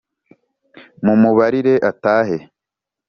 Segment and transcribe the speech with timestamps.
[1.05, 2.37] mu mubabarire atahe